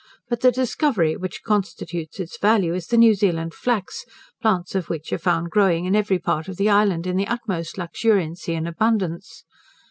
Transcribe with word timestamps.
But 0.29 0.41
the 0.41 0.51
discovery 0.51 1.15
which 1.15 1.43
constitutes 1.43 2.19
its 2.19 2.39
value 2.39 2.73
is 2.73 2.87
the 2.87 2.97
New 2.97 3.13
Zealand 3.13 3.53
flax, 3.53 4.03
plants 4.41 4.73
of 4.73 4.89
which 4.89 5.13
are 5.13 5.19
found 5.19 5.51
growing 5.51 5.85
in 5.85 5.95
every 5.95 6.17
part 6.17 6.47
of 6.47 6.57
the 6.57 6.71
island 6.71 7.05
in 7.05 7.17
the 7.17 7.27
utmost 7.27 7.75
luxuriancy 7.77 8.57
and 8.57 8.67
abundance. 8.67 9.43